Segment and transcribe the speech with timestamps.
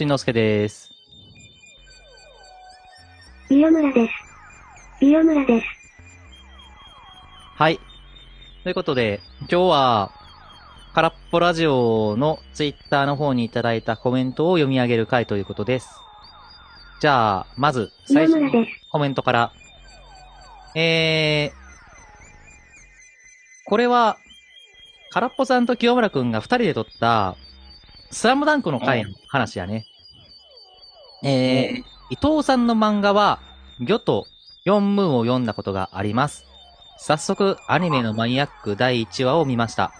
[0.00, 0.90] しんのすけです。
[3.50, 4.12] ビオムラです。
[4.98, 5.66] ビオムラです。
[7.54, 7.78] はい。
[8.62, 10.10] ということで、今日は、
[10.94, 15.90] 空っぽラジオのツイッターの方にいただいたコメントを読み上げる回ということです。
[17.02, 18.50] じゃあ、まず、最初の。
[18.90, 19.52] コメントから。
[20.74, 21.54] えー、
[23.66, 24.16] これは、
[25.10, 27.36] 空っぽさんと清村くんが二人で撮った、
[28.10, 29.84] スラムダンクの回の話やね。
[31.22, 33.40] えー、伊藤さんの漫画は、
[33.78, 34.26] 魚と
[34.64, 36.46] 四ムーンを読んだことがあります。
[36.98, 39.92] 早速、アニメのマニアック第1話を見ました。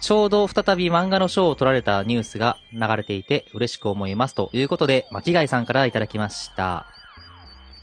[0.00, 4.34] ちょうど再び漫画の賞を取られたニュースが流れていて嬉しく思います。
[4.34, 6.86] ということで、巻貝さんからいただきました。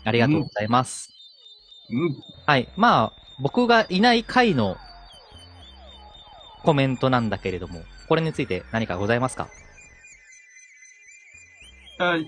[0.06, 1.12] ありがとうございます。
[1.90, 2.24] うん。
[2.46, 2.70] はい。
[2.78, 4.78] まあ、僕がいない回の
[6.64, 9.50] コメントなんだけれども、これについて何かございますか？
[9.50, 9.65] あ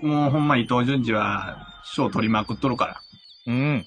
[0.02, 3.02] もうほんま伊藤淳二は賞取りまくっとるから。
[3.48, 3.86] うん。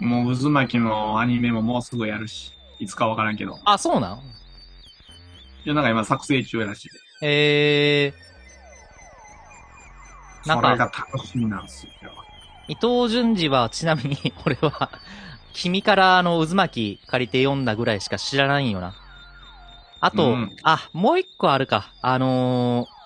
[0.00, 3.58] もう渦巻きのアニメももうすぐやるし、いつかわからんけど。
[3.64, 4.18] あ、そうなん？
[4.18, 6.88] いや、なんか今作成中やらしい。
[7.22, 11.90] えー、なんそれがか、楽しみなんですよ。
[12.66, 14.90] 伊藤淳二はちなみに、 俺は、
[15.52, 18.94] 君からあの渦巻き借りて読んだぐらいしか知らないんよな。
[20.00, 21.92] あと、うんあ、もう一個あるか。
[22.00, 22.99] あのー、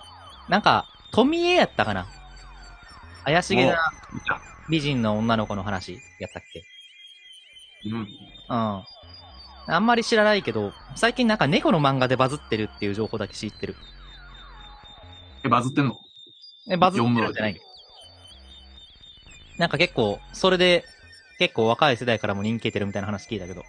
[0.49, 2.07] なんか、富江やったかな？
[3.25, 3.79] 怪しげな。
[4.69, 6.65] 美人の女の子の話やったっけ？
[7.87, 7.95] うん。
[8.01, 8.85] うん。
[9.67, 13.77] あんまり知らないけど、最近なんか猫の漫画でバズってるっていう情報だけ知ってる。
[15.45, 15.99] え、バズってんの？
[16.69, 17.61] え、バズってるんじゃない
[19.59, 20.85] なんか結構、それで、
[21.39, 23.63] 結構若い世代からも人気出てるみたいな話聞いたけど。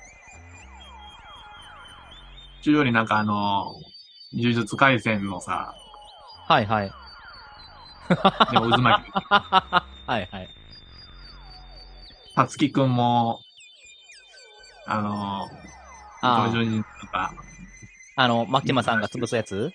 [2.62, 3.76] 中よりなんかあの、
[4.34, 5.76] 呪術回戦のさ、
[6.48, 6.92] はいはい。
[8.52, 9.14] でも渦巻き、
[10.08, 10.50] はいはい。
[12.36, 13.40] たつきくんも、
[14.86, 15.48] あの、
[16.22, 17.34] あー伊藤淳二とか、
[18.16, 19.72] あの、マキマさんが潰すやつ？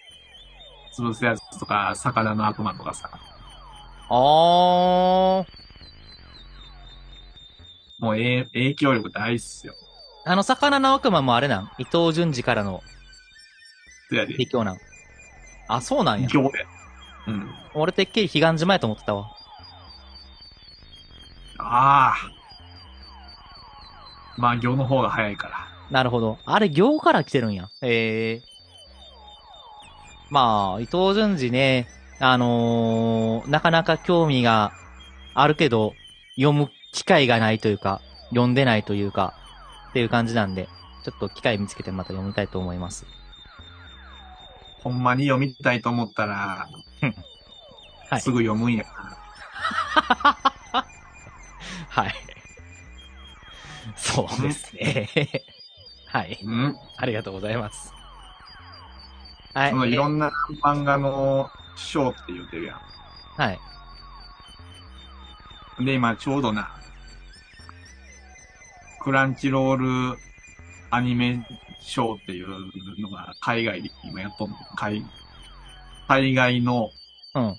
[0.97, 3.11] 潰すやつとか、魚の悪魔とかさ、
[4.09, 5.45] あー。
[7.99, 9.75] もうええ影響力大っすよ。
[10.25, 11.71] あの、魚の悪魔もあれなん？
[11.79, 12.81] 伊藤淳二からの
[14.09, 14.33] そやで。
[14.35, 14.79] 影響なん？
[15.75, 16.29] あ、そうなんや。
[16.29, 16.67] 行で。
[17.27, 17.51] うん。
[17.75, 19.31] 俺てっきり彼岸島やと思ってたわ。
[21.59, 22.17] ああ。
[24.37, 25.69] まあ、行の方が早いから。
[25.91, 26.39] なるほど。
[26.45, 27.69] あれ、行から来てるんや。
[27.83, 28.43] へえ。
[30.31, 31.89] まあ、伊藤淳二ね、
[32.21, 34.73] あのーなかなか興味が
[35.35, 35.95] あるけど、
[36.37, 38.01] 読む機会がないというか、
[38.31, 39.35] 読んでないというか、
[39.91, 40.69] っていう感じなんで、
[41.05, 43.07] ちょっと機会見つけてまた読みたいと思います。
[44.83, 46.69] ほんまに読みたいと思ったら、
[48.11, 48.85] はいすぐ読むんや。
[51.91, 52.15] はい。
[53.97, 55.09] そうですね。
[56.07, 56.39] はい。
[56.43, 56.77] うん。
[56.97, 57.93] ありがとうございます。
[59.55, 59.71] はい。
[59.71, 60.33] そのいろえんな
[60.65, 62.81] 漫画の賞って言ってるや
[63.37, 63.61] はい。
[65.83, 65.85] ん。
[65.85, 66.69] で、今ちょうどな、
[68.99, 69.77] クランチロー
[70.13, 70.19] ル
[70.91, 71.39] アニメ
[71.81, 72.49] 賞っていう
[73.01, 74.57] のが海外で今やっとんの。
[74.77, 75.05] 海
[76.09, 76.91] 海外の
[77.35, 77.57] うん。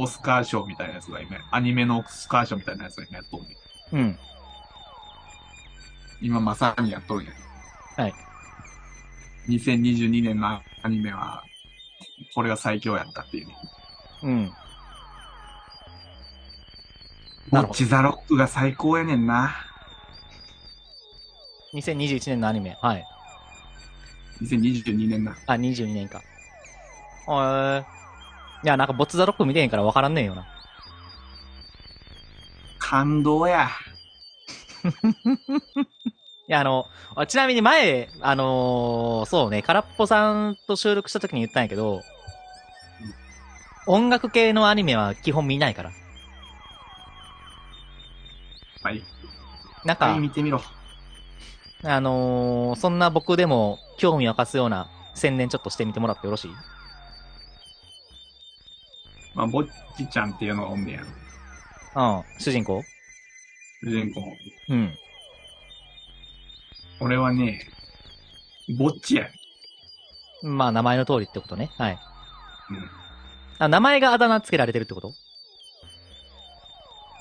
[0.00, 3.96] オスカー賞みたいなやつが今、アニメのオスカー賞みたいなやつが今やっとんねん。
[3.96, 4.18] うん。
[6.20, 7.32] 今まさにやっとるんや。
[7.96, 8.14] はい。
[9.48, 11.42] 2022年のアニメは、
[12.34, 13.56] これが最強やったっていうね。
[14.22, 14.52] うん。
[17.50, 19.52] ボなるほどッチザロックが最高やねんな。
[21.74, 22.76] 2021年のアニメ。
[22.80, 23.06] はい。
[24.42, 25.36] 2022年な。
[25.46, 26.22] あ、22年か。
[27.28, 27.82] へー。
[27.82, 27.84] い
[28.66, 30.46] や、なんか、ボッツザロック見てへんから分からんねんよな。
[32.78, 33.68] 感動や。
[36.48, 42.02] いや、あの、あちなみに前、あのーそうね、空っぽさんと収録した時に言ったんやけど、
[43.86, 45.90] 音楽系のアニメは基本見ないから。
[48.82, 49.02] はい。
[49.84, 50.62] なんか、はい、見てみろ。
[51.84, 56.50] あのーそんな僕でも興味を沸かすような宣伝ちょっとしてみてもらってよろしい？
[59.34, 59.64] まあ、ぼっ
[59.96, 61.02] ちちゃんっていうのがおんねや。
[61.02, 62.40] うん。
[62.40, 62.82] 主人公？
[63.84, 64.20] 主人公。
[64.68, 64.98] うん。
[67.00, 67.60] 俺はね、
[68.76, 69.28] ぼっちや。
[70.42, 71.70] まあ、名前の通りってことね。
[71.78, 71.98] はい。
[72.70, 72.90] うん。
[73.60, 75.14] あ、名前があだ名つけられてるってこと？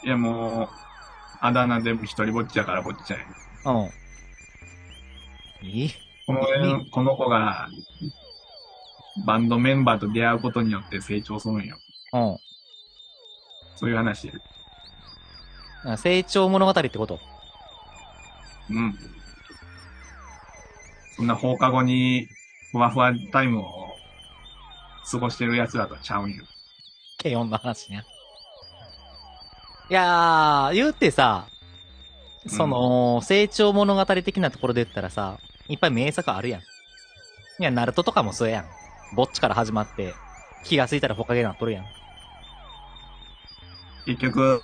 [0.04, 0.70] いや、もう、
[1.42, 3.26] あだ名でも一人ぼっちやからぼっちゃんや。
[3.66, 3.90] うん。
[5.62, 5.92] いい
[6.26, 7.70] この、この子が、
[9.26, 11.78] バンドメンバーと出会うことによって成長するんよ。
[12.14, 12.38] うん。
[13.76, 14.32] そういう話。
[15.86, 17.20] あ成長物語ってこと？
[18.70, 18.96] うん。
[21.16, 22.28] そんな放課後に
[22.72, 23.66] ふわふわタイムを
[25.10, 26.44] 過ごしてる奴らとちゃうんよ。
[27.22, 28.04] 軽音の話ね。
[29.90, 31.48] いやー、言うてさ、
[32.46, 35.40] その、成長物語的なところで言ったらさ、
[35.70, 36.62] いっぱい名作あるやん。
[36.62, 36.64] い
[37.60, 38.66] や、ナルトとかもそうやん。
[39.16, 40.14] ぼっちから始まって、
[40.64, 41.86] 気がついたらほかげになっとるやん。
[44.06, 44.62] 結局、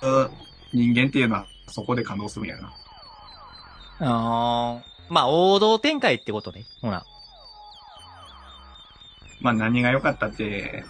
[0.72, 2.72] 人間っていうのはそこで感動するんやな。
[4.00, 6.64] あー、まあ、王道展開ってことね。
[6.80, 7.04] ほら。
[9.40, 10.84] まあ何が良かったって、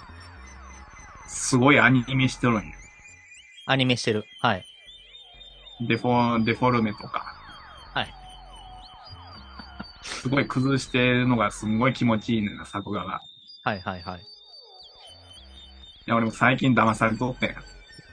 [1.27, 2.63] すごいアニメしてるんよ。
[3.67, 4.25] アニメしてる。
[4.41, 4.65] はい。
[5.81, 7.35] デフォ、デフォルメとか。
[10.05, 10.21] はい。
[10.21, 13.23] すごい崩してるのがすんごい気持ちいいねんな、作画が。
[13.65, 14.21] はいはいはい。
[14.21, 14.25] い
[16.06, 17.56] や、俺も最近騙されとってん。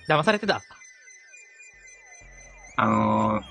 [0.07, 0.61] 騙されてた？
[2.77, 3.43] あのー、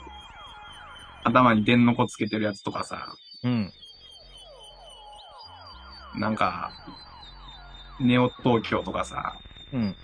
[1.25, 3.14] 頭に電の子つけてるやつとかさ、
[3.44, 3.72] うん。
[6.16, 6.72] なんか、
[8.00, 9.34] ネオ東京とかさ、
[9.72, 9.94] うん。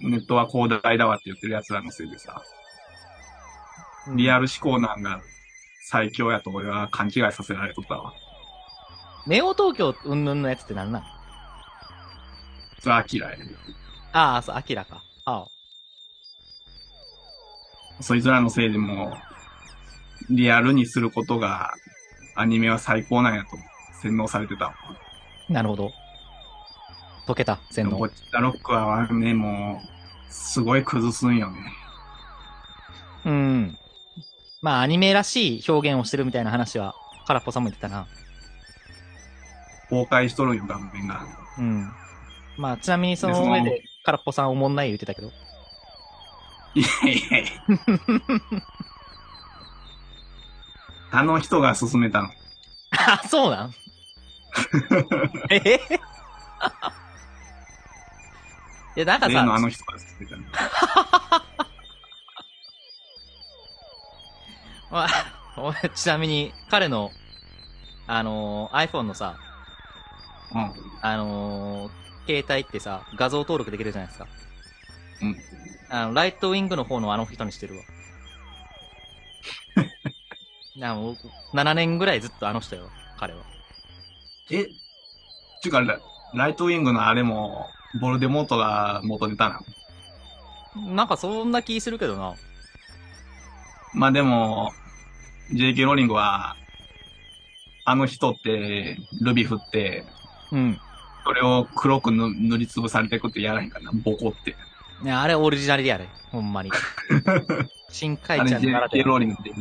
[0.00, 2.42] ネットは広大だわって言ってる奴らのせいでさ、
[4.14, 5.22] リアル思考なんが
[5.86, 8.14] 最強やと俺は勘違いさせられとったわ。
[9.26, 11.02] ネオ東京うんぬんのやつってなんなん？
[12.80, 13.38] それは嫌い。
[14.12, 15.02] ああ、そう、アキラか。
[15.24, 15.46] ああ。
[18.00, 19.16] そいつらのせいでも
[20.30, 21.74] う、リアルにすることが、
[22.34, 23.50] アニメは最高なんやと
[24.00, 24.74] 洗脳されてたわ。
[25.48, 25.90] なるほど。
[27.26, 28.08] 解けた、洗脳ボッ。
[28.08, 31.58] チャロックはね、もう、すごい崩すんよね。
[33.26, 33.78] うん。
[34.64, 36.94] まあ、アニメらしい表現をしてるみたいな話は、
[37.26, 38.06] 空っぽさんも言ってたな。
[39.90, 41.20] 崩壊しとるんよ、顔面が。
[41.58, 41.92] うん。
[42.56, 45.30] まあ、ちなみにその上で、空っぽさんおもんない言ってたけど。
[46.76, 47.50] いやいやいや
[51.12, 52.30] あの人が勧めたの。
[52.92, 53.74] あ、そうなん？
[55.52, 55.56] え？
[55.56, 55.80] へ
[58.96, 60.42] いや、なんか例のあさ、の人が勧めたの。
[64.90, 65.08] まあ、
[65.56, 67.10] 俺ちなみに、彼の、
[68.06, 69.36] あのー iPhone のさ、
[70.54, 70.72] うん。
[71.02, 74.26] あのー携帯ってさ、画像登録できるじゃないですか。
[75.22, 75.36] うん。
[75.90, 77.82] あの、ライトウィングの方のあの人にしてるわ。
[80.76, 81.16] なもう
[81.54, 83.40] 7年ぐらいずっとあの人よ、彼は。
[84.50, 84.64] え
[85.62, 85.98] ちゅうか、ラ
[86.32, 87.68] ライトウィングのあれも、
[88.00, 89.60] ボルデモートが元出たな。
[90.74, 92.34] なんかそんな気するけどな。
[93.94, 94.72] まあでも、
[95.52, 96.56] JK ローリングは、
[97.84, 100.04] あの人って、ルビ振って、
[100.52, 100.78] うん。
[101.24, 104.56] それを黒くぬ塗りつぶされていくってやらへんかな、ボコって。
[105.02, 106.08] いや、あれオリジナルでやれ。
[106.30, 106.70] ほんまに。
[107.90, 109.20] 新海ちゃんならで JK ロは。
[109.20, 109.52] ーリングで。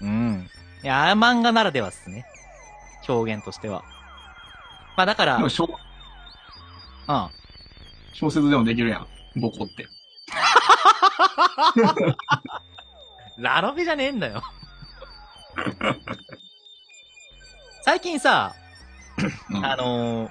[0.00, 0.50] うん。
[0.82, 2.26] いや、漫画ならではっすね。
[3.08, 3.84] 表現としては。
[4.96, 5.50] まあだから、うん。
[5.50, 5.68] 小
[8.30, 9.06] 説でもできるやん、
[9.40, 9.86] ボコって。
[13.42, 14.42] ラノベじゃねえんだよ。
[17.84, 18.54] 最近さ、
[19.50, 20.30] うんあのー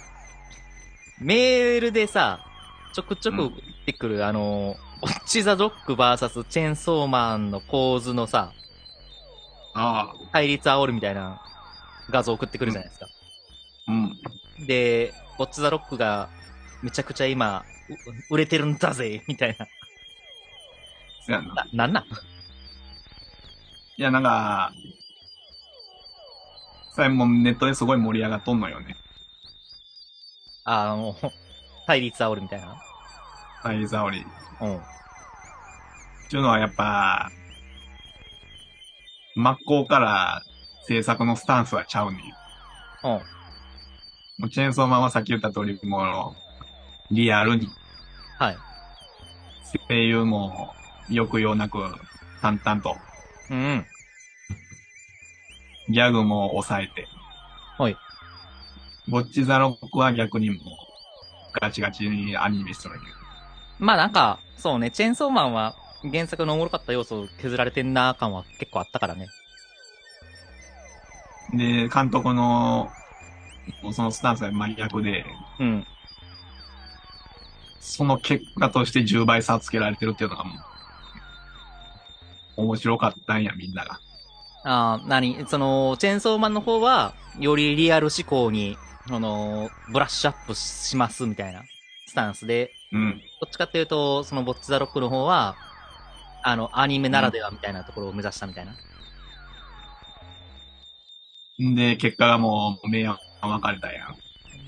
[1.20, 2.40] メールでさ、
[2.94, 8.54] ちょくちょくうん出てくる、あのーオッチザドック VS チェーンソーマンの構図のさ、
[9.74, 11.42] ああ、対立煽るみたいな
[12.10, 13.08] 画像送ってくるじゃないですか。
[13.88, 14.66] うん。
[14.68, 16.30] で、オッチザロックが
[16.84, 17.66] めちゃくちゃ今、
[18.30, 19.58] う売れてるんだぜ、みたい
[21.28, 21.42] な。
[21.42, 22.06] な、なんなん？
[24.02, 24.74] いや、なんか、
[26.96, 28.96] それもネットですごい盛り上がっとんのよね。
[30.64, 31.16] あの、
[31.86, 32.82] 対立煽るみたいな？
[33.62, 34.22] サイザオリ。
[34.22, 34.24] っ
[34.62, 34.82] うん。
[36.32, 37.30] ていうのはやっぱ、
[39.36, 40.42] 真っ向から
[40.88, 42.36] 制作のスタンスはちゃうねんよ。
[43.04, 43.12] うん。
[43.12, 43.20] も
[44.46, 46.36] うチェーンソーマンはさっき言った通り、も
[47.12, 47.70] う、リアルに、
[48.40, 48.58] はい。
[49.88, 50.74] 声優も
[51.08, 51.78] 抑揚なく、
[52.42, 52.98] 淡々と、
[53.52, 53.86] うん。
[55.90, 57.08] ギャグも抑えて。
[57.78, 57.98] はい。
[59.10, 60.60] ボッチザロックは逆にもう、
[61.60, 63.12] ガチガチにアニメしとるけど。
[63.80, 65.76] まあなんか、そうね、チェーンソーマンは
[66.10, 69.28] 原作のおもろかった要素を削られてんな感は結構あったからね。
[71.54, 72.90] で、監督の、
[73.92, 75.26] そのスタンスが真逆で、
[75.60, 75.86] うん。
[77.82, 80.71] その結果として10倍差つけられてるっていうのがもう、
[82.62, 84.00] 面白かったんや、みんなが。
[84.64, 88.78] ああ、なに、その、チェーンソーマンの方は、よりリアル思考に、
[89.10, 91.64] あのーブラッシュアップしますみたいな
[92.06, 93.22] スタンスで、うん。
[93.42, 95.56] どっちかっていうと、そのボッチザロックの方は、
[96.44, 98.76] あの、アニメならではみたいなところを目指したみたいな。
[101.64, 104.16] んで、結果がもう、明暗分かれたやん。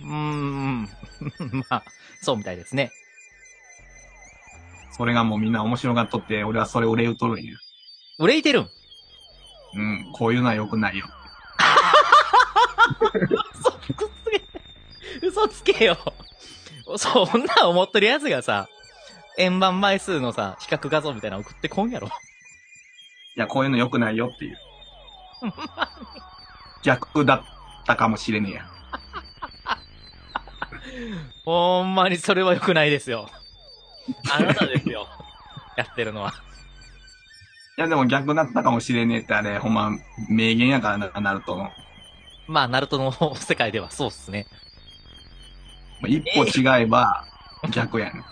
[0.03, 0.89] うーん、
[1.69, 1.85] まあ、
[2.21, 2.91] そうみたいですね。
[4.91, 7.53] それがもうみんな面白がっとって、俺はそれを憂うとるんや。
[8.19, 8.69] 憂いてるん？
[9.75, 10.11] うん。
[10.13, 11.07] こういうのは良くないよ。
[13.21, 13.93] 嘘つ
[14.29, 15.97] け、嘘つけよ。
[16.97, 18.67] そんな思ってるやつがさ、
[19.37, 22.07] 円盤枚数のさ、比較画像みたいなの送ってこんやろ。
[22.07, 22.11] い
[23.39, 24.57] や、こういうの良くないよっていう。
[26.83, 27.43] 逆だっ
[27.85, 28.69] たかもしれねえや。
[31.45, 33.29] ほんまにそれは良くないですよ。
[34.31, 35.07] あなたですよ。
[35.77, 36.33] やってるのは。
[37.77, 39.91] いや、でも逆だったかもしれねえってあれ、ほんま、
[40.29, 41.71] 名言やからな、ナルトの。
[42.47, 44.47] まあ、ナルトの世界ではそうっすね。
[46.07, 47.25] 一歩違えば、
[47.71, 48.23] 逆やねん。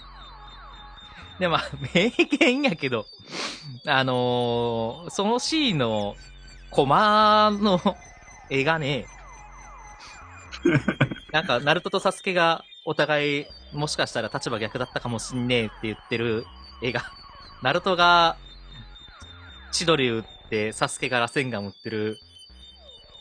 [1.39, 1.61] で、まあ、
[1.93, 3.05] 名言やけど、
[3.87, 6.15] あのーそのシーンの
[6.69, 7.79] コマの
[8.49, 9.05] 絵がね、
[11.31, 16.45] なんか、ナルトとサスケがお互い、もしかしたら立場逆だったかもしんねえって言ってる
[16.81, 17.03] 絵が、
[17.61, 18.37] ナルトが、
[19.71, 22.17] 千鳥打って、サスケがラセンガン打ってる、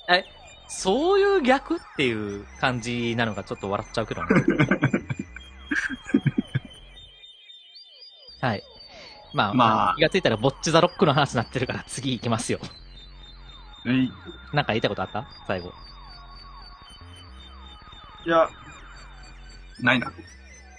[0.09, 0.25] え、
[0.69, 4.28] そういう逆っていう感じなのがちょっと笑っちゃうけどね。
[8.40, 8.62] はい。
[9.33, 12.59] まあ、まあ気がついたらボッチザロックの話になってるから次行きますよ。
[13.87, 14.11] えい
[14.52, 15.28] なんか言いたいことあった？
[15.47, 15.73] 最後。
[18.26, 18.49] いや、
[19.80, 20.12] ないな。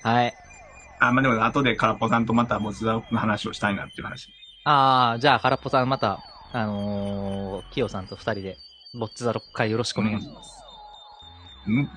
[0.04, 0.34] はい。
[1.00, 4.30] あ、まあ、でも後で空っぽさんとまたボツダロックの話をしたいなっていう話。
[4.64, 6.20] あー、じゃあ、空っぽさんまた、
[6.54, 8.58] あのー、キヨさんと二人で、
[8.94, 10.62] ボッチザロック会よろしくお願いします。
[11.68, 11.90] うん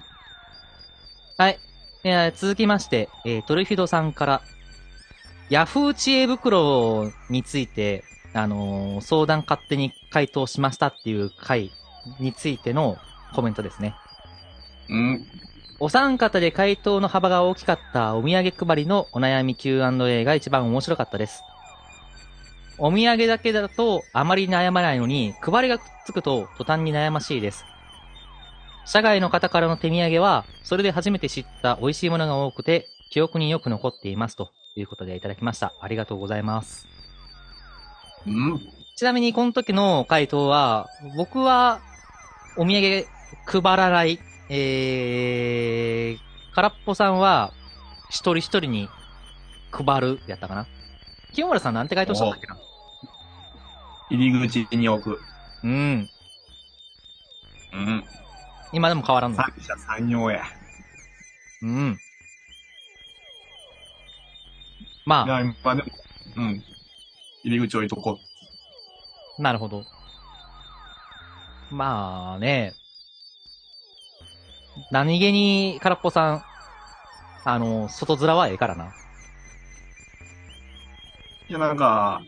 [1.37, 1.59] はい。
[2.05, 4.43] えー続きまして、えートルフィドさんから、
[5.51, 11.71] ヤフー知恵袋について、あのー相談勝手に回答しましたっていう回
[12.21, 12.97] についての
[13.35, 13.95] コメントですね。
[14.89, 15.27] うん。
[15.81, 21.43] お三方で回答の幅が大きかったお土産配りのお悩み Q&A が一番面白かったです。
[22.79, 27.65] お土産だけだとあまり悩まないのに、配りがくっつくと途端に悩ましいです。
[28.87, 35.73] 社外の方からの手土産は、それで初めて知った美味しいものが多くて、記憶によく残っていますということでいただきました。
[35.81, 36.87] ありがとうございます。
[38.27, 38.61] うん。
[38.97, 41.81] ちなみにこの時の回答は、僕は
[42.57, 43.07] お土産
[43.47, 47.53] 配らない、えー、空っぽさんは
[48.09, 48.89] 一人一人に
[49.73, 50.67] 配るやったかな。
[51.35, 52.57] 清村さんなんて回答したんだっけな？
[54.11, 55.21] 入り口に置く。
[55.63, 56.09] うん。
[57.73, 58.05] うん。
[58.73, 59.37] 今でも変わらんの？
[59.37, 60.45] 三者三様や。
[61.63, 61.99] うん。
[65.07, 65.89] まいや、今でも、
[66.37, 66.65] うん。
[67.43, 68.19] 入り口置いとこ
[69.39, 69.85] あ、なるほど。
[71.71, 72.75] まあね。
[74.91, 76.45] 何気に空っぽさん、
[77.45, 78.93] あの、外面はええからな。
[81.49, 81.51] う。
[81.51, 82.23] いや、なんか、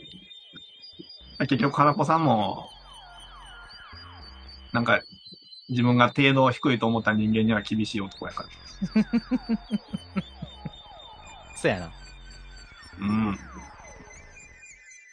[1.41, 2.71] 結局、空っぽさんも、
[4.73, 5.03] なんか、
[5.69, 8.49] 自分が程度低いと思った人間には厳しい男やから。
[11.57, 11.93] そやな。
[12.99, 13.39] うん。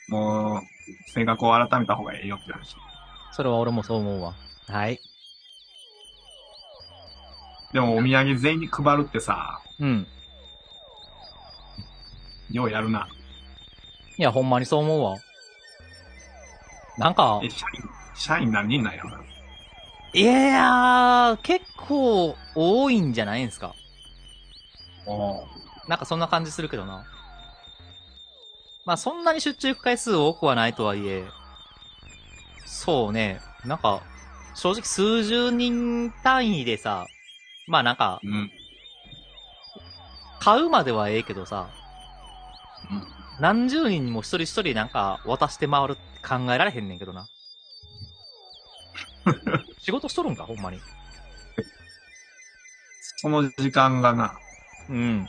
[0.10, 0.64] もう、
[1.10, 2.78] 性格を改めた方がええよって話。
[3.32, 4.36] それは俺もそう思うわ。
[4.68, 5.02] はい。
[7.72, 10.08] でも、お土産全員に配るってさ、うん。
[12.52, 13.08] ようやるな。
[14.17, 15.20] いや、ほんまにそう思うわ。
[16.98, 19.03] なんかえ、、社員、社員何人なんや。
[20.13, 23.74] いやー、結構多いんじゃないんすか。
[25.08, 25.43] お
[25.88, 27.03] なんかそんな感じするけどな。
[28.86, 31.25] まあそんなに出張行く回数多くはないとはいえ、
[32.65, 34.01] そうね、なんか、
[34.53, 37.08] 正直数十人単位でさ、
[37.67, 38.51] まあなんか、うん。
[40.39, 41.70] 買うまではええけどさ、
[42.91, 47.28] うん何十人にも一人一人なんか渡して回るって考えられへんねんけどな。
[49.80, 50.80] 仕事しとるんか、ほんまに。
[53.18, 54.36] その時間がな、
[54.90, 55.28] うん。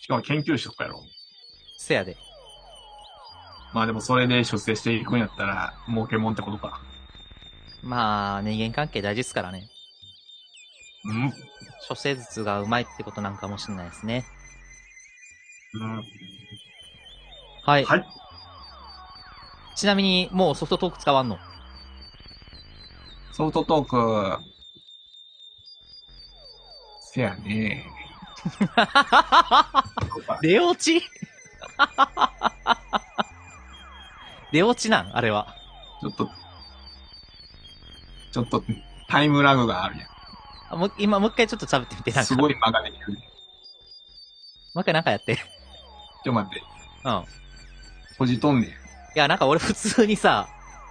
[0.00, 1.02] しかも研究職やろ。
[1.78, 2.16] せやで。
[3.72, 6.80] まあでもそれで出世していくんやったら、儲けもんってことか。
[7.82, 9.68] まあ、人間関係大事っすからね。
[11.04, 11.32] うん。
[11.88, 14.24] 諸生術がうまいってことなんかもしれないですね。
[15.74, 16.04] うん。
[17.62, 17.84] はい。
[17.84, 18.06] はい。
[19.76, 21.38] ちなみに、もうソフトトーク使わんの？
[23.32, 24.44] ソフトトーク、
[27.00, 27.84] せやね。
[30.42, 31.02] 出落ち？
[34.52, 35.16] 出落ちなん？
[35.16, 35.56] あれは。
[36.00, 36.30] ちょっと、
[38.32, 38.62] ちょっと
[39.08, 40.06] タイムラグがあるや
[40.70, 42.22] あもう今、もう一回ちょっと喋ってみて、なんん。
[42.22, 42.26] か。
[42.26, 43.06] すごい間ができる。
[44.74, 45.38] もう一回なんかやって。
[46.24, 46.62] ちょ、待って。
[47.04, 47.12] うん。
[47.12, 47.24] い
[48.12, 48.70] 閉じとんねん。
[49.14, 50.48] や、なんか俺普通にさ、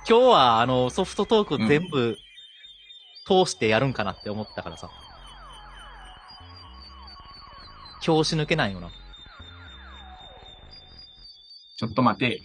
[0.08, 2.18] 今日はあの、ソフトトーク全部、
[3.26, 4.90] 通してやるんかなって思ったからさ。
[8.02, 8.90] 拍子抜けないよな。
[11.78, 12.42] ちょっと待て。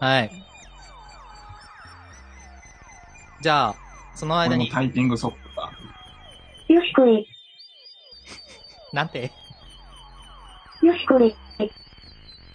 [0.00, 0.30] はい。
[3.42, 3.74] じゃあ、
[4.14, 5.70] そのこ間に、タイピングソフトが。
[6.68, 7.26] よしこれ。
[8.92, 9.30] なんて、
[10.82, 11.34] よしこれ。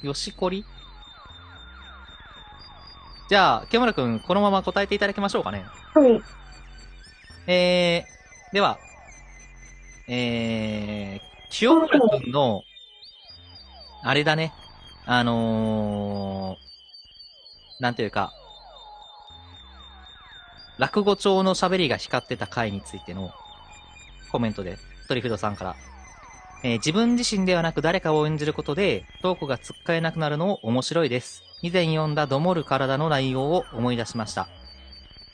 [0.02, 0.66] よしこり？
[3.30, 5.66] じゃあ、ケムラくん、このまま答えていただきましょうかね。
[5.94, 6.22] これ。
[7.48, 8.78] えー、では、
[10.08, 12.64] えー、清村くんの、
[14.04, 14.54] あれだね。
[15.06, 18.32] あのー、なんていうか、
[20.78, 23.32] 落語帳の喋りが光ってた回についての
[24.32, 24.78] コメントで、
[25.08, 25.76] トリフィドさんから、
[26.64, 31.44] えー自分自身ではなく誰かを演じることで、トークがつっかえなくなるの面白いです。
[31.62, 34.48] 以前読んだどもる体の内容を思い出しました。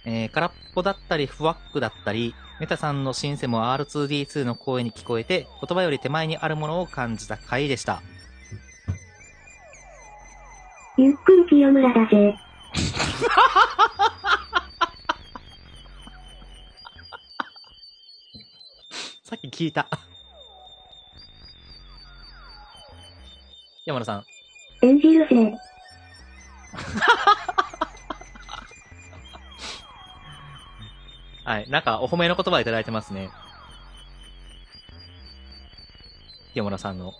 [0.06, 8.02] えー空っぽだったり、フワックだったり、メタさんのシンセも R2D2 の声に聞こえて、言葉より手前にあるものを感じた回でした。
[10.98, 12.36] ゆっくり清村だぜ。
[19.24, 19.88] さっき聞いた。
[23.90, 24.26] 山田さん。
[24.84, 25.58] 演じるぜ。
[31.44, 31.70] はい。
[31.72, 33.32] なんか、お褒めの言葉いただいてますね。
[36.54, 37.16] 山田さんの。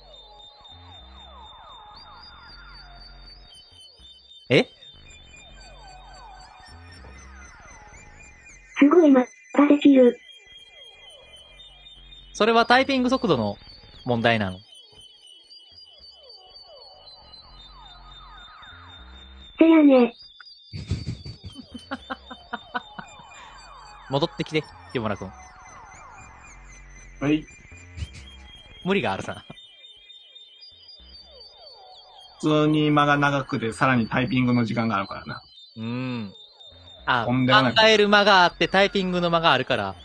[4.52, 4.68] え？
[8.78, 9.28] すごい間が
[9.68, 10.20] できる。
[12.34, 13.58] それはタイピング速度の
[14.06, 14.60] 問題なの。
[24.10, 25.32] 戻ってきて、山田くん。
[27.22, 27.46] はい。
[28.84, 29.44] 無理があるさ。
[32.42, 35.42] 普通に間が長くて、さらにタイピングの時間があるからな。
[35.76, 36.34] うーん。
[37.06, 39.96] あ、とんでもない考える間があってタイピングの間があるから、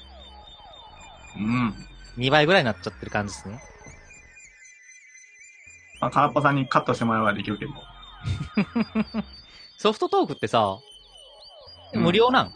[1.37, 1.75] うん。
[2.17, 3.61] 2倍ぐらいになっちゃってる感じですね。
[6.01, 7.73] まあ、空っぽさんにカットしてもらえばできるけど。
[9.79, 10.79] ソフトトークってさ、
[11.93, 12.53] うん無料なん、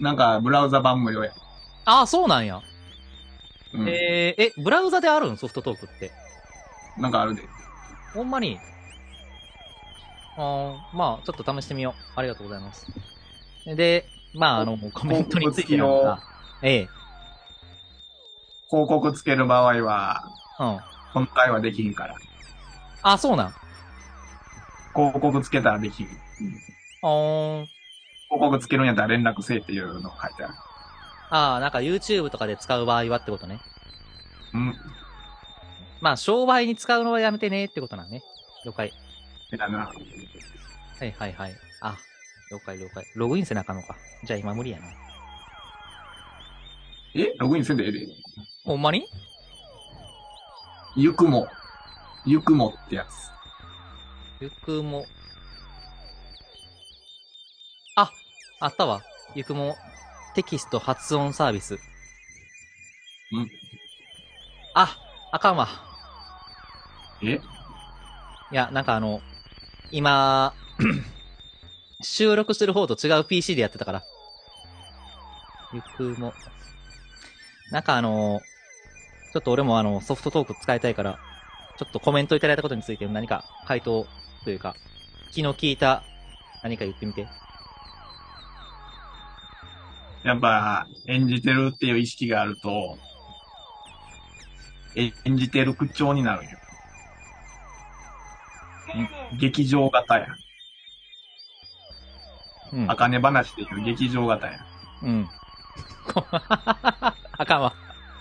[0.00, 1.32] なんか、ブラウザ版無料や。
[1.84, 2.62] ああ、そうなんや。
[3.74, 3.88] うん。
[3.88, 5.36] えー、え、ブラウザであるん？
[5.36, 6.10] ソフトトークって。
[6.96, 7.42] なんかあるで。
[8.14, 8.58] ほんまに？
[10.36, 11.94] あーまあ、ちょっと試してみよう。
[12.16, 12.86] ありがとうございます。
[13.66, 16.22] で、まあ、あの、コメントについてなんですが、
[16.62, 16.88] ええ、
[18.70, 20.24] 広告つける場合は、
[20.58, 20.78] うん。
[21.12, 22.14] 今回はできひんから。
[23.02, 23.54] あ、そうなん。
[24.94, 26.06] 広告つけたらできひん。
[26.06, 26.12] うん
[27.02, 27.79] あー広
[28.38, 30.54] 告つけるんやったら連絡せえっていうのが書いてある。
[31.30, 33.60] あー、なんか YouTube とかで使う場合はってことね。
[34.54, 34.74] うん。
[36.00, 38.22] まあ、商売に使うのはやめてねってことなんね。
[38.64, 38.92] 了解。
[39.56, 39.78] だな。
[39.78, 39.92] は
[41.04, 41.56] いはいはい。
[41.80, 41.96] あ、
[42.50, 43.04] 了解了解。
[43.16, 43.96] ログインせなあかんのか。
[44.24, 44.84] じゃあ今無理やな。
[47.14, 47.34] え？
[47.38, 48.06] ログインせんでええで。
[48.64, 49.06] ほんまに？
[50.96, 51.48] ゆくも。
[52.26, 53.30] ゆくもってやつ。
[54.40, 55.04] ゆくも。
[58.60, 59.02] あ、あったわ。
[59.34, 59.76] ゆくも
[60.34, 61.78] テキスト発音サービス。
[63.32, 63.50] うん。
[64.74, 64.96] あ、
[65.32, 65.68] あかんわ。
[67.22, 67.40] え？
[68.52, 69.20] いや、なんかあの、
[69.90, 70.54] 今、
[72.02, 74.02] 収録してる方と違う PC でやってたから。
[75.72, 75.82] ゆ
[76.14, 76.32] くも。
[77.70, 78.40] なんかあの、
[79.32, 81.18] ちょっと俺もあの、ソフトトーク使いたいから、
[81.78, 84.06] ちょっとコメントいただいたことについて何か回答
[84.44, 84.74] というか、
[85.30, 86.02] 昨日聞いた
[86.62, 87.26] 何か言ってみて。
[90.22, 92.98] やっぱ、演じてるっていう意識があると、
[94.96, 96.58] え演じてる口調になるんよ。
[99.38, 100.26] 劇場型や。
[102.72, 102.90] うん。
[102.90, 104.58] あかね話でいう劇場型や。
[105.02, 105.28] うん。
[107.38, 107.74] あかんわ。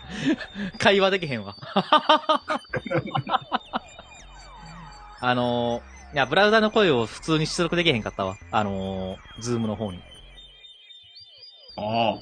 [0.80, 1.56] 会話できへんわ。
[5.22, 8.38] あのー、いや、ブラウザの声を普通に出力できへんかったわ。
[8.52, 10.02] あのー、ズームの方に。
[11.76, 12.20] あ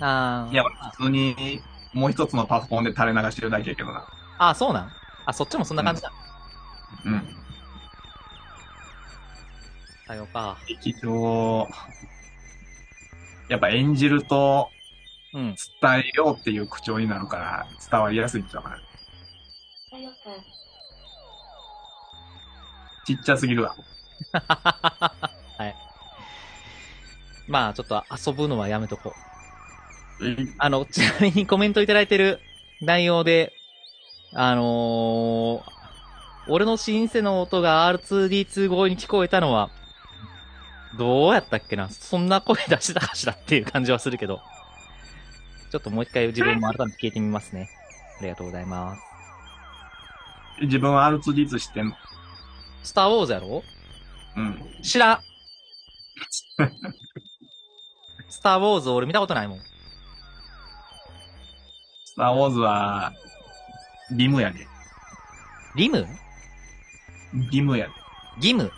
[0.00, 0.44] あ。
[0.46, 0.64] あーいや、
[0.98, 4.04] 普通に、もう一つのパソコンで垂れ流してるだけやけどな。
[4.38, 4.90] あー、そうなん？
[5.26, 6.12] あ、そっちもそんな感じだ。
[7.04, 7.36] うん。
[10.06, 10.58] さようか。
[10.66, 11.68] 劇場、
[13.48, 14.70] やっぱ演じると
[15.32, 15.54] うん。
[15.80, 18.76] 伝えようっていう口調になるから伝わりやすいんちゃうかな。
[19.90, 20.16] さよか。
[23.04, 23.74] ちっちゃすぎるわ。
[27.50, 27.64] はい。
[27.64, 29.14] まあ、ちょっと遊ぶのはやめとこ
[30.20, 30.36] う。
[30.58, 32.40] あの、 ちなみにコメントいただいてる
[32.80, 33.52] 内容で、
[34.32, 35.62] あのー、
[36.48, 39.70] 俺のシンセの音が R2D2 声に聞こえたのは、
[40.98, 41.88] どうやったっけな？
[41.88, 44.40] そんな声出してたかしらっていう感じはするけど。
[45.70, 47.70] ちょっともう一回自分も改めて聞いてみますね。
[48.18, 49.02] ありがとうございます。
[50.62, 51.96] 自分は R2D2 知ってんの？
[52.82, 53.62] スターウォーズやろ？
[54.36, 54.82] うん。
[54.82, 55.20] 知らん
[58.40, 59.58] スターウォーズ俺見たことないもん。
[62.06, 63.12] スターウォーズは、
[64.12, 64.66] リムやで。
[65.76, 66.06] リム？
[67.50, 67.92] リムやで。
[68.40, 68.72] ギム？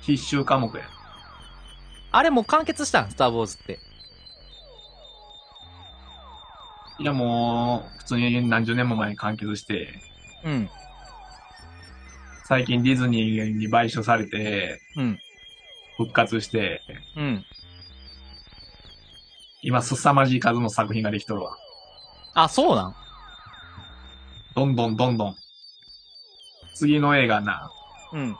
[0.00, 0.84] 必修科目や。
[2.10, 3.10] あれもう完結したん？
[3.12, 3.78] スターウォーズって。
[6.98, 10.00] いやもう、普通に何十年も前に完結して、
[10.42, 10.68] うん。
[12.46, 15.18] 最近ディズニーに買収されて、うん。
[15.96, 16.82] 復活して、
[17.16, 17.46] うん。
[19.64, 21.56] 今凄まじい数の作品ができとるわ。
[22.34, 22.94] あ、そうなん？
[24.54, 25.36] どんどんどんどん。
[26.74, 27.70] 次の映画な、
[28.12, 28.36] うん。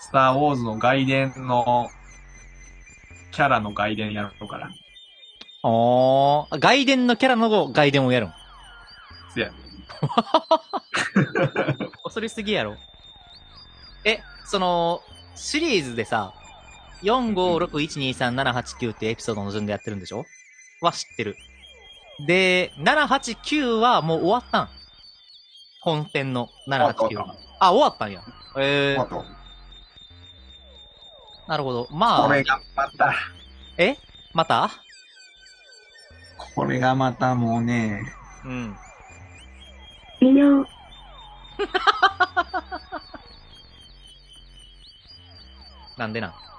[0.00, 1.88] スター・ウォーズの外伝の、
[3.30, 4.66] キャラの外伝やるから。
[4.66, 4.70] あ
[6.50, 8.32] あ、外伝のキャラの外伝をやるん？
[9.32, 9.50] せや。
[12.04, 12.76] 恐れすぎやろ。
[14.04, 15.00] え、その、
[15.36, 16.34] シリーズでさ、
[17.02, 20.24] 4、5、6、1、2、3、7、8、9ってエピソードの順でやってるんでしょ？
[20.80, 21.36] は知ってる。
[22.26, 24.68] で、7、8、9はもう終わったん
[25.80, 27.24] 本編の7、8、9。
[27.60, 28.22] あ、終わったんや。
[28.58, 29.24] えー、
[31.48, 31.88] なるほど。
[31.90, 33.14] まあ、これがまた、
[33.78, 33.96] え？
[34.32, 34.70] また？
[36.54, 38.02] これがまたもうね、
[38.44, 38.76] うん。
[40.20, 40.64] 微妙。
[45.96, 46.51] なんでなんなんでなん？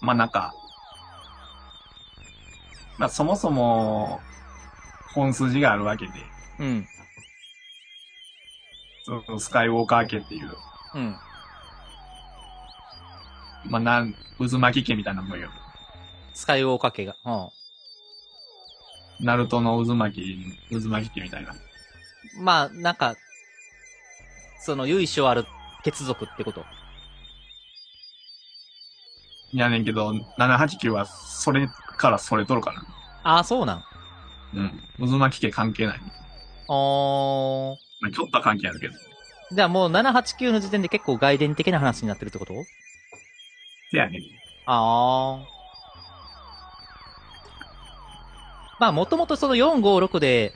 [0.00, 0.54] まあなんか、
[2.98, 4.20] まあそもそも、
[5.14, 6.12] 本筋があるわけで、
[6.60, 6.88] うん。
[9.04, 10.50] そのスカイウォーカー家っていう、
[10.94, 11.16] うん。
[13.68, 15.48] まあなん、渦巻き家みたいなもんよ。
[16.34, 17.16] スカイウォーカー家が。
[17.24, 17.48] うん。
[19.24, 20.20] ナルトの渦巻
[20.68, 21.54] き、渦巻き家みたいな。
[22.38, 23.16] まあ、なんか、
[24.60, 25.46] その、由緒ある
[25.82, 26.64] 血族ってこと。
[29.56, 31.66] いやねんけど、789はそれ
[31.96, 32.84] からそれとるかな。
[33.22, 33.84] ああ、そうなん。
[34.54, 35.08] うん。
[35.10, 36.00] 渦巻き家関係ない。
[36.68, 37.76] おー。
[38.02, 38.94] まあ、ちょっとは関係あるけど。
[39.50, 42.52] じゃあもう789の時点で結構外伝的な話になってるってこと？
[43.90, 44.22] せやねん。
[44.66, 45.46] ああ。
[48.78, 50.52] まあもともとその456で、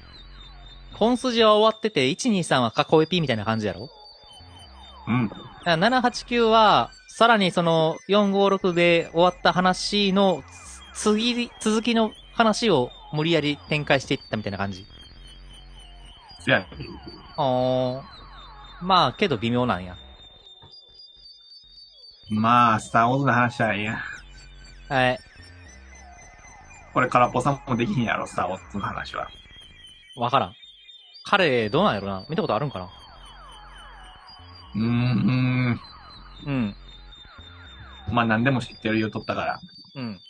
[0.92, 3.88] 本筋は終わってて、123は過去エピみたいな感じやろ？
[5.08, 5.28] うん。
[5.28, 10.42] だから789は、さらにその456で終わった話の、
[10.94, 14.86] つ次、続きの話を無理やり展開していったみたいな感じ。
[16.42, 16.66] せや。
[17.36, 18.02] あー。
[18.80, 19.98] まあ、けど微妙なんや。
[22.30, 23.98] まあ、スターウォーズの話はいいや。
[24.88, 25.18] はい。
[26.94, 29.28] これ空っぽさんもできひんやろ、スターウォーズの話は。
[30.16, 30.54] わからん。
[31.24, 32.88] 彼、どうなんやろな見たことあるんかな
[34.74, 35.80] うーん。
[36.46, 36.76] うん。
[38.12, 39.60] まあ何でも知ってる言うとったから、
[39.94, 40.20] うん。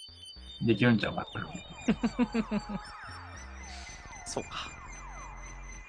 [0.62, 1.26] できるんちゃうか。
[4.26, 4.50] そうか。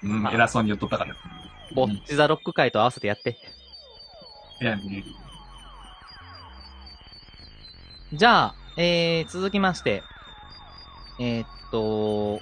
[0.02, 1.14] うん、あ偉そうに言っとったから。
[1.74, 3.36] ボッチザロック会と合わせてやって。
[4.58, 5.04] せやねん。
[8.14, 10.02] じゃあ、えー、続きまして、
[11.18, 12.40] えー、っと、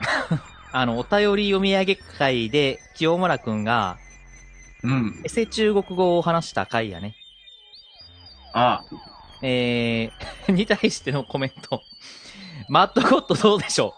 [0.72, 3.98] あの、お便り読み上げ会で、清村くんが、
[4.82, 5.20] うん。
[5.24, 7.14] エセ中国語を話した回やね。
[8.52, 8.84] あ
[9.42, 11.82] えー、 に対してのコメント。
[12.68, 13.94] マッドゴッドどうでしょ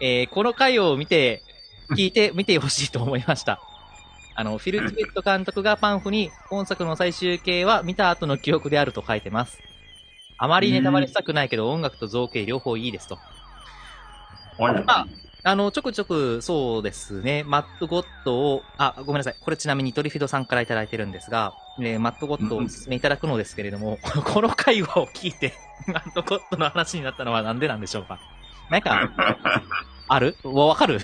[0.00, 0.04] う？
[0.04, 1.42] えー、この回を見て、
[1.90, 3.60] 聞いて、 見てほしいと思いました。
[4.36, 9.60] あの、フィル・チベット監督がパンフに、本作の最終形は見た後の記憶であると書いてます。
[10.38, 13.18] あまりネタバレしたくないけど、音楽と造形両方いいですと。
[14.86, 15.06] あ、
[15.46, 19.36] あの、ちょくちょく、そうですね、マットゴッドを、あ、ごめんなさい。
[19.38, 25.52] これちなみにトリフィドさんからいただいてるんですが、えーマットゴッドをお勧めいただくのですけれども、 この会話を聞いて、
[25.86, 28.18] マットゴッドの話になったのはなんでなんでしょうか？
[28.70, 29.10] なんか、
[30.08, 30.34] ある？
[30.44, 30.98] わわかる？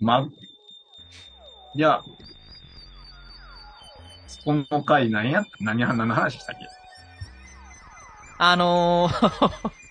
[0.00, 0.20] ま、
[1.74, 2.02] いや、
[4.28, 6.68] その回何や、何話したっけ？
[8.38, 9.83] あのー、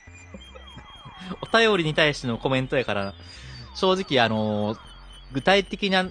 [1.42, 3.14] お便りに対してのコメントやから、
[3.76, 4.80] 正直あのー
[5.34, 6.06] 具体的な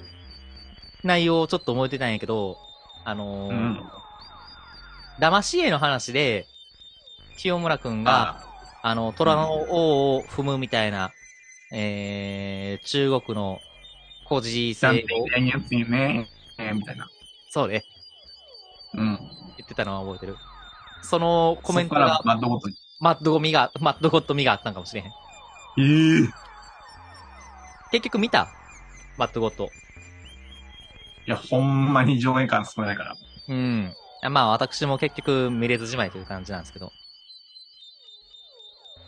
[1.05, 2.59] 内容をちょっと覚えてたんやけど、
[3.05, 3.81] あのーうん。
[5.21, 6.47] 騙し絵の話で、
[7.39, 8.41] 清村くんが、
[8.83, 11.13] ああの、虎の王を踏むみたいな、
[11.73, 13.61] えー、中国の
[14.29, 15.27] 孤児ちゃん性を、
[15.89, 17.09] ね、えーみたいな。
[17.51, 17.85] そうね、
[18.95, 19.19] うん。
[19.57, 20.37] 言ってたのは覚えてる。
[21.03, 22.75] そのコメントそこからが、バッドゴッドに。
[23.03, 25.09] マッドゴミが、マッドゴッドミがあったんかもしれへん。
[25.09, 25.13] え
[26.23, 26.29] え
[27.91, 28.49] 結局見た？
[29.19, 29.65] マッドゴッド。
[29.65, 29.69] い
[31.27, 33.17] や、ほんまに上映感少ないから。
[33.49, 33.93] うん。
[34.23, 36.93] あまあ私も結局見れずじまいという感じなんですけど。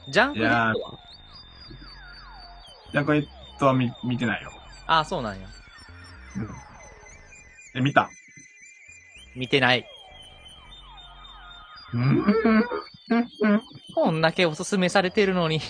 [0.09, 0.99] ジャンクヒットは？
[2.93, 3.27] ジャンクヘッ
[3.61, 4.51] ドは見見てないよ。
[4.89, 5.47] ああ、そうなんや。
[7.77, 8.11] え、見た？
[9.37, 9.87] 見てない。
[11.93, 12.25] うん
[13.95, 15.61] こんだけおすすめされてるのに。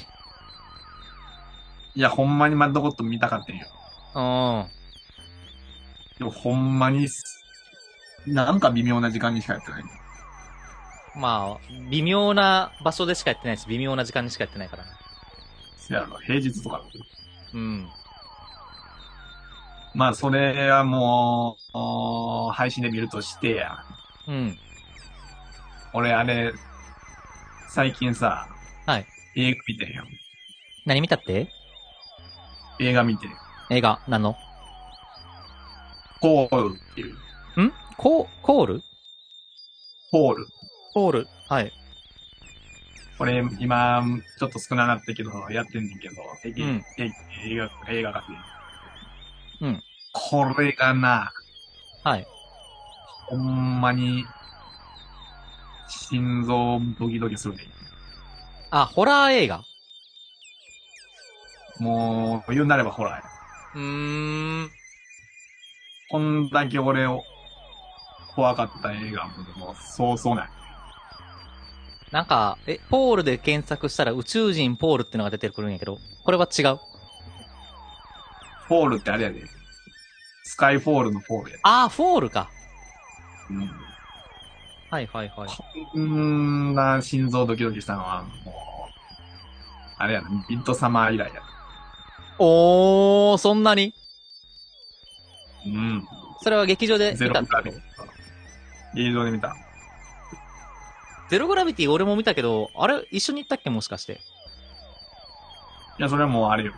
[1.97, 3.67] いや、ほんまにマッドゴッド見たかったんよ。
[4.15, 4.21] う
[4.67, 6.19] ん。
[6.19, 7.23] でもほんまにす、
[8.27, 9.85] なんか微妙な時間にしかやってない。
[11.17, 14.91] まあ、微妙な場所でしかやってないし、微妙な時間にしかやってないからね。
[15.77, 16.83] せやろ、平日とか。
[17.53, 17.89] うん。
[19.95, 23.79] まあ、それはもうおー、配信で見るとしてや。
[24.27, 24.59] うん。
[25.93, 26.53] 俺、あれ、
[27.75, 28.49] 最近さ、
[28.87, 29.07] はい。
[29.35, 30.05] 映画見てんよ。
[30.87, 31.49] 何見たって？
[32.79, 33.31] 映画見てん。
[33.69, 34.37] 映画、何の？
[36.21, 37.11] ホールってい
[37.57, 37.63] う。
[37.63, 37.73] ん？
[37.97, 38.83] コー、コール？
[40.13, 40.47] ホール。
[40.93, 41.29] コール。
[41.49, 41.73] はい。
[43.19, 44.05] これ、今、
[44.39, 47.11] ちょっと少ななったけど、やってんねんけど、えうんえ
[47.45, 48.39] 映画、映画館で。
[49.63, 49.83] うん。
[50.13, 51.33] これがな、
[52.05, 52.27] はい。
[53.27, 54.25] ほんまに、
[55.89, 57.65] 心臓ドキドキするね。
[58.71, 59.65] あ、ホラー映画？
[61.79, 63.23] もう、言うなればホラーや。
[63.75, 64.71] うーん。
[66.11, 67.23] こんだけ俺を、
[68.35, 70.49] 怖かった映画も、もう、そうそうない。
[72.11, 76.79] なんか、え、ポールで検索したら宇宙人ポールってのが出てくるんやけど、これは違う？
[78.69, 79.43] フォールってあれやで。
[80.45, 81.61] スカイフォールのフォールやで。
[81.65, 82.49] あー、フォールか。
[83.51, 83.71] うん。
[84.95, 85.49] はいはいはい。
[85.93, 88.33] こんな心臓ドキドキしたのは、もう、
[89.99, 91.43] あれやな、ミッドサマー以来や。
[92.39, 93.93] おー、そんなに？
[95.67, 96.07] うん。
[96.43, 97.81] それは劇場で見たゼログラビティ。
[98.95, 99.57] 劇場で見た。
[101.29, 104.21] ゼログラビティ俺も見たけど、あれ一緒に行ったっけもしかして？
[105.99, 106.73] いや、それはもうあれよ。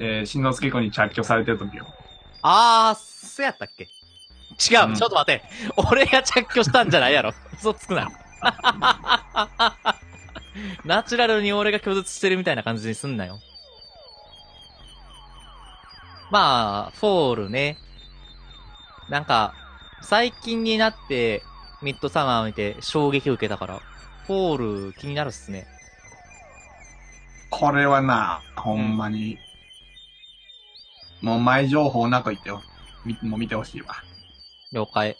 [0.00, 1.86] えー、しんのすけくんに着去されてる時よ。
[2.42, 3.86] あー、そやったっけ？
[4.58, 5.42] 違う、うんちょっと待って。
[5.76, 7.32] 俺が着去したんじゃないやろ。
[7.54, 8.08] 嘘つくな。
[10.84, 13.38] ナチュラルに俺が拒絶してるみたいな感じにすんなよ。
[16.30, 17.78] まあ、フォールね。
[19.08, 19.54] なんか、
[20.02, 21.42] 最近になって、
[21.80, 23.80] ミッドサマーを見て衝撃を受けたから、
[24.26, 25.66] フォール気になるっすね。
[27.50, 29.38] これはな、ほんまに、
[31.22, 32.62] もう前情報なく行ってよ。
[33.04, 33.96] みもう見てほしいわ。
[34.72, 35.16] 了解。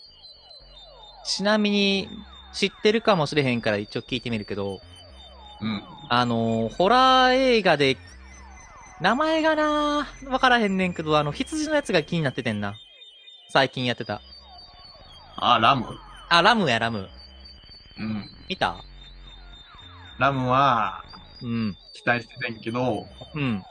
[1.25, 2.09] ちなみに、
[2.53, 4.81] 知ってるかもしれへんから一応聞いてみるけど、
[5.61, 5.83] うん。
[6.09, 7.99] あのーホラー映画で、
[9.01, 12.75] 名前がなわからへんねんけど、あの、羊のやつが気になっててんな。
[13.51, 14.21] 最近やってた。
[15.37, 15.87] あ、ラム
[16.29, 17.09] あ、ラムや、ラム。
[17.99, 18.25] うん。
[18.49, 18.77] 見た？
[20.19, 21.05] ラムは、
[21.43, 21.77] うん。
[21.93, 23.63] 期待しててんけど、うん。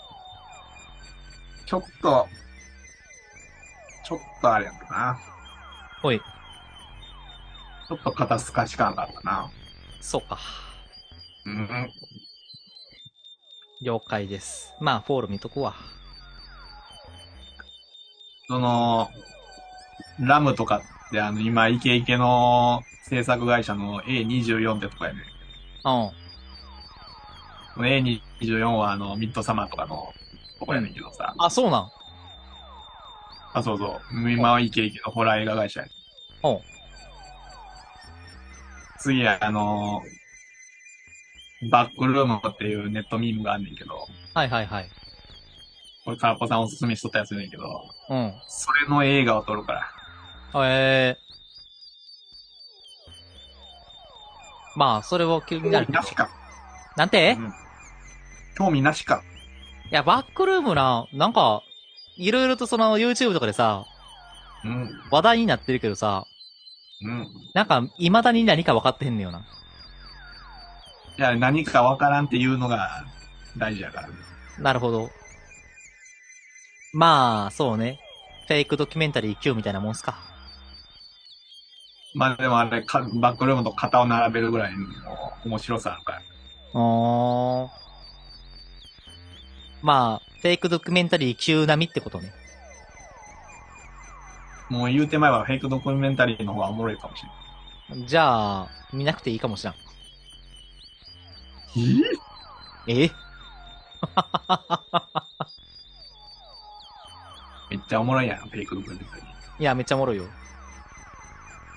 [1.66, 2.28] ちょっと、
[4.06, 5.20] ちょっとあれやったな。
[6.02, 6.20] ほい。
[6.20, 9.50] ちょっと肩透かし感があったな。
[10.02, 10.38] そうか。
[11.46, 11.90] うん。
[13.82, 14.74] 了解です。
[14.80, 15.76] まあ、フォール見とくわ。
[18.48, 19.10] その、
[20.20, 25.20] ラムとかってあの、今、イケイケの制作会社の A24 ってとかやね。
[25.86, 26.12] うん。
[27.76, 30.14] この A24 はあの、ミッドサマーとかの
[30.60, 31.34] とこやねんけどさ。
[31.38, 31.92] あ、そうなん。
[33.58, 34.32] あ、そうそう。
[34.32, 35.88] 今はイケイケのホラー映画会社や。
[36.43, 36.62] おう。
[39.00, 40.02] 次、あの、
[41.70, 44.89] バックルームっていうネットミームがあんねんけど、はいはいはい。
[46.06, 47.63] これ、カーポさんおすすめしとったやつやねんけど、
[48.10, 48.34] うん。
[48.48, 49.91] それの映画を撮るから。
[50.65, 51.28] ええ
[54.76, 55.93] まあ、それを気になる興味。
[55.93, 56.30] なしか。
[56.96, 57.54] なんて、いうん
[58.58, 59.24] 興味なしか。
[59.89, 61.63] や、バックルームな、なんか、
[62.18, 63.86] いろいろとその YouTube とかでさ、
[64.64, 64.90] うん。
[65.12, 66.26] 話題になってるけどさ、
[67.02, 67.28] うん。
[67.54, 69.46] なんか、未だに何か分かってへんねよな。
[71.18, 73.06] いや、何かわからんっていうのが
[73.58, 74.10] 大事やから。
[74.60, 75.10] なるほど。
[76.94, 78.00] まあ、そうね。
[78.48, 80.18] フェイクドキュメンタリー Q みたいなもんすか。
[82.16, 84.88] まあでもあれ、かバックルームと肩を並べるぐらいの
[85.46, 86.22] 面白さあるから。
[86.74, 87.87] おー。
[89.82, 92.32] まあ、フェイクドキュメンタリー Q 並みってことね。
[94.70, 98.08] もう言うてまえばフェイクドキュメンタリーの方がおもろいかもしれない。
[98.08, 99.76] じゃあ、見なくていいかもしらん。
[102.88, 103.10] え？
[107.70, 109.26] めっちゃおもろいやん、フェイクドキュメンタリー。
[109.62, 110.26] いや、めっちゃおもろいよ。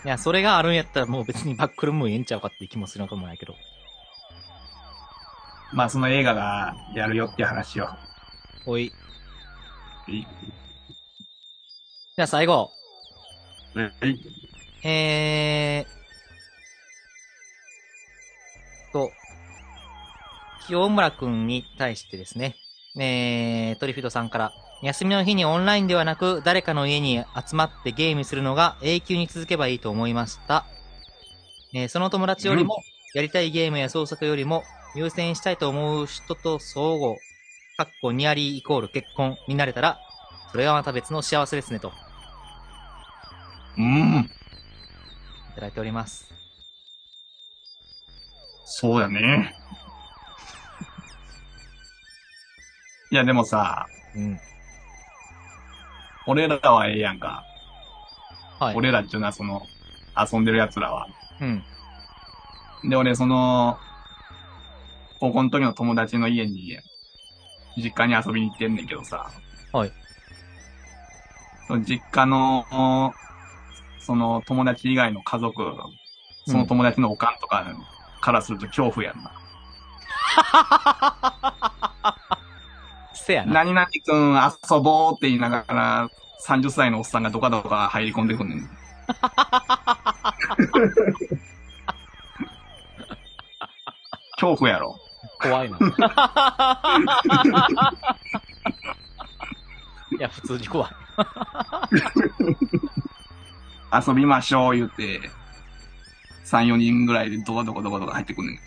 [0.05, 3.55] いや、それがあるんやったらもう別にバックルームええんちゃうかって気もするのかもないけど。
[5.73, 7.89] まあその映画がやるよって話を。
[8.67, 8.93] おい。
[10.09, 10.27] い
[12.17, 12.71] じゃあ最後。
[14.03, 14.17] い
[14.83, 16.01] えー、
[18.93, 19.11] と、
[20.67, 22.57] 清村くんに対してですね、
[22.99, 24.53] えー、トリフィドさんから、
[24.83, 30.65] 休みの日にオンラインではなく、誰かの家に集まってゲームするのが永久に続けばいいと思いました。
[31.75, 32.83] えーその友達よりも、
[33.15, 37.17] やりたいゲームや創作よりも、優先したいと思う人と相互、
[37.77, 39.99] かっこニアリーイコール結婚になれたら、
[40.51, 41.93] それはまた別の幸せですね、と、
[43.79, 44.31] うん。
[45.53, 46.33] いただいております。
[48.65, 49.55] そうやね。
[53.13, 54.39] いやでもさ、うん。
[56.27, 57.45] 俺らはええやんか。
[58.59, 58.77] はい。
[58.77, 59.63] 俺らっていうのはその、
[60.17, 61.07] 遊んでる奴らは。
[61.41, 61.65] うん。
[62.89, 63.79] で、俺その、
[65.21, 66.79] 高校の時の友達の家に、
[67.77, 69.31] 実家に遊びに行ってんねんけどさ。
[69.73, 69.93] はい。
[71.69, 73.13] その実家の、
[74.01, 75.63] その友達以外の家族、
[76.47, 77.65] その友達のおかんとか
[78.23, 79.31] からすると恐怖やんな。
[83.13, 83.53] せやな。
[83.63, 86.09] 何々くん遊ぼうって言いながら、
[86.47, 88.71] 30歳のおっさんがドカドカ入り込んでくんねん。
[94.41, 94.99] 恐怖やろ。
[95.41, 95.79] 怖いな。
[100.19, 100.91] いや、普通に怖い。
[104.07, 105.21] 遊びましょう言って、
[106.45, 108.59] 3、4人ぐらいでドカドカドカドカ入ってくんねん。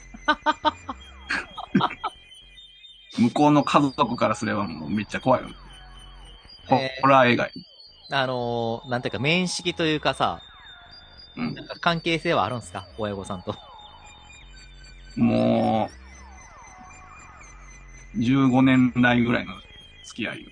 [3.25, 5.49] 向こうの家族からすればもうめっちゃ怖いよ。
[6.67, 7.51] ホえーホラー映画や
[8.11, 10.41] あのー、なんていうか、面識というかさ、
[11.35, 12.85] うんなんか関係性はあるんすか？
[12.97, 13.55] 親御さんと。
[15.15, 16.02] もう、
[18.17, 19.53] 15年来ぐらいの
[20.05, 20.51] 付き合いよ。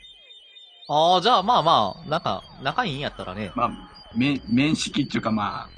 [0.87, 3.51] ああ、じゃあまあまあ、なんか、仲いいんやったらね。
[3.55, 3.71] まあ、
[4.15, 5.69] 面、面識っていうかまあ、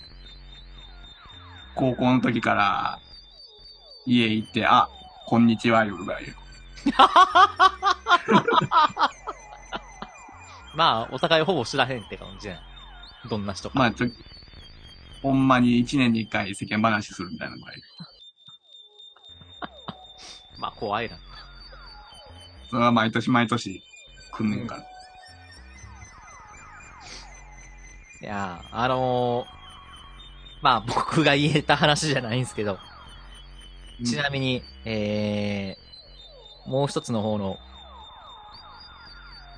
[1.76, 3.00] 高校の時から
[4.06, 4.88] 家行って、あ、
[5.28, 6.34] こんにちは、いうぐらいよ。
[10.76, 12.60] まあ、お互いほぼ知らへんって感じやん。
[13.30, 13.78] どんな人か。
[13.78, 14.08] まあ、ちょ、
[15.22, 17.76] ほんまに一年に一回世間話するみたいなぐらい。
[20.58, 21.18] まあ、怖いな。
[22.74, 23.84] それは毎年毎年
[24.32, 24.82] 来んねんから。
[28.20, 32.80] いやー、あのー、まあ僕が言えた話じゃないんですけど、
[34.04, 37.60] ちなみに、えー、もう一つの方の、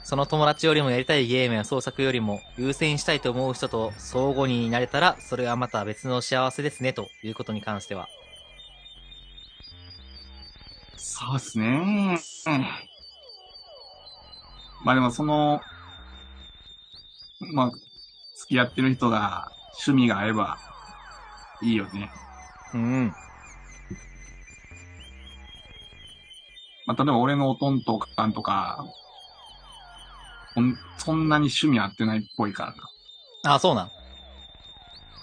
[0.03, 8.09] その友達よりもやりたいゲームや創作よりも優先したいと思う人と相互になれたら、それはまた別の幸せですね、ということに関しては。
[10.97, 12.19] そうっすね。
[14.85, 15.61] まあでもその、
[17.39, 17.71] まあ、
[18.35, 19.51] 付き合ってる人が
[19.87, 20.59] 趣味が合えば
[21.63, 22.11] いいよね。
[22.75, 23.13] うん。
[26.85, 28.85] まあ、例えば俺のおとんとかんとか、
[30.99, 33.55] そんなに趣味合ってないっぽいからな。
[33.55, 33.85] あ、そうなん。
[33.87, 33.91] だ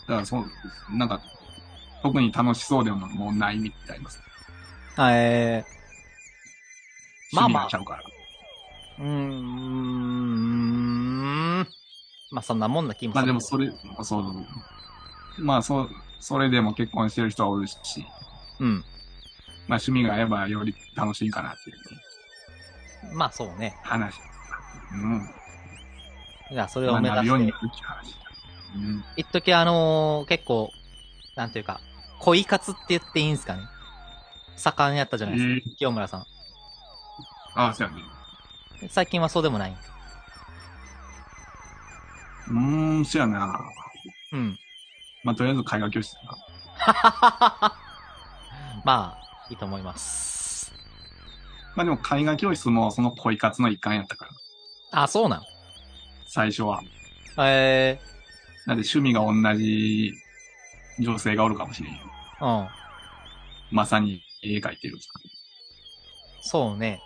[0.09, 0.45] からそう、
[0.91, 1.21] なんか、
[2.03, 5.13] 特に楽しそうでももうないみたいな。
[5.13, 5.65] え
[7.33, 8.03] まあまあ趣味がちゃうから。
[8.03, 8.22] ー、
[8.99, 9.83] うーん。
[12.31, 13.21] まあそんなもんな気もする。
[13.21, 13.71] まあでもそれ、
[14.03, 14.47] そう、
[15.39, 15.91] まあそう、
[16.21, 18.07] それでも結婚してる人はおるし、
[18.61, 18.85] うん。
[19.69, 21.83] まあ趣味があればより楽しいかなっていうね、
[23.13, 23.77] まあそうね。
[23.83, 24.21] 話。
[24.93, 25.27] うん。
[26.51, 27.53] じゃあそれをまあ目指してなるようにな。
[27.53, 28.17] るっていう話。
[28.75, 29.05] うん。
[29.17, 30.73] 一時あのー結構、
[31.37, 31.81] なんていうか、
[32.19, 33.69] 恋活って言っていいんすかね。
[34.57, 35.71] 盛んやったじゃないですか。
[35.73, 36.27] え清村さん。
[37.55, 38.03] ああ、そうやね。
[38.89, 39.77] 最近はそうでもない。
[42.49, 43.61] うーん、そうやな。
[44.33, 44.59] うん。
[45.23, 47.75] まあ、とりあえず絵画教室だな。
[48.85, 50.73] まあ、いいと思います。
[51.75, 55.47] まあでも絵画教室もその恋活の一環やったから、あ、そうなん。
[56.27, 56.83] 最初は。
[57.39, 57.99] え
[58.67, 60.19] なんで趣味が同じ
[60.99, 61.99] 女性がおるかもしれんよ。
[62.41, 62.69] えー、うん。
[63.71, 64.99] まさに絵描いてる。
[66.41, 67.01] そうね。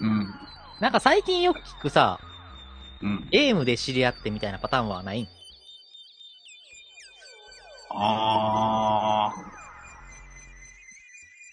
[0.00, 0.34] うん。
[0.80, 2.20] なんか最近よく聞くさ、
[3.02, 3.28] うん。
[3.30, 5.28] ゲームで知り合ってみたいなパターンはないん？
[7.90, 9.38] あー。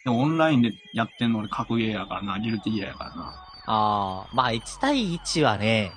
[0.06, 3.34] でもオンラインでやってんの俺格ゲーやからな、ギルティギアやからな。
[3.66, 5.94] ああ、まあ1対1はね、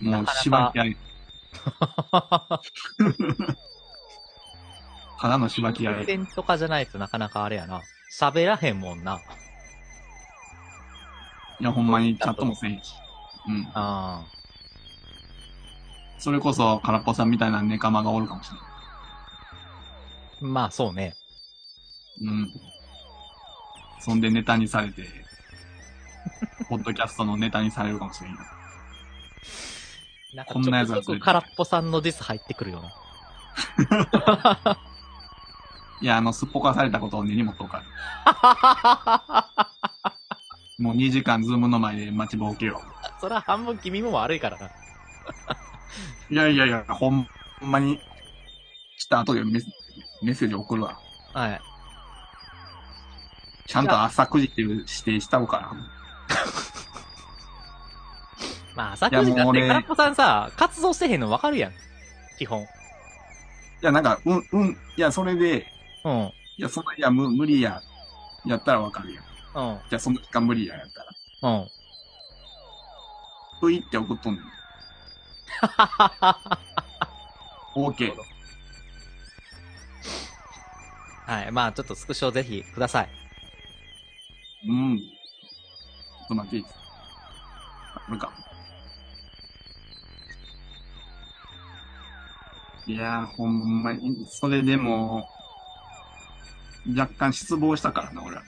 [0.00, 0.96] もうなかなか芝木やり。
[5.18, 6.04] ただの芝木やり。
[6.04, 7.82] 戦とかじゃないとなかなかあれやな。
[8.12, 9.20] 喋らへんもんな。
[11.60, 12.92] いや、ほんまにチャットもせんし。
[13.48, 13.68] うん。
[13.74, 14.24] あ
[16.18, 18.66] それこそ、空っぽさんみたいなネカマがおるかもしれない。
[20.42, 20.44] あ。
[20.44, 21.14] まあそうね。
[22.20, 22.48] うん。
[24.00, 25.04] そんでネタにされて、
[26.68, 28.38] ポッドキャストのネタにされるかもしれんよ。
[30.34, 32.92] なんかこんなやつが空っぽさんのディス入ってくるよな。
[36.02, 37.82] いや、あの、すっぽかされたことを根に持っとくか
[38.24, 39.48] ら。
[40.78, 42.82] もう2時間 Zoom の前で待ちぼうけよ。
[43.20, 44.70] それは半分君も悪いからな。
[46.28, 47.26] いやいやいや、ほん
[47.62, 47.98] まに、
[48.98, 50.98] 来た後でメッセージ送るわ。
[51.32, 51.60] はい。
[53.66, 55.72] ちゃんと朝9時っていう指定したうから。
[58.76, 61.72] まあ朝9時だって空っぽさんさ、活動してへんの分かるやん。
[62.38, 62.62] 基本。
[62.62, 62.66] い
[63.80, 65.66] や、なんか、うん、うん、いや、それで、
[66.04, 66.32] うん。
[66.58, 67.82] いや、そんな、いや、無無理や、
[68.44, 69.22] やったらわかるよ。
[69.56, 69.80] うん。
[69.88, 71.02] じゃあ、その時間無理や、やった
[71.48, 71.50] ら。
[71.50, 71.70] うん。
[73.58, 74.44] ぷいって送っとんねん。
[77.74, 78.12] OK。
[81.26, 81.52] はい。
[81.52, 83.08] まあちょっとスクショぜひください。
[84.68, 84.98] うん。
[84.98, 86.80] ちょっと待っていいですか。
[88.06, 88.32] これか。
[92.86, 95.26] いやー、ほんまに、それでも、
[96.96, 98.42] 若干失望したからな、俺は。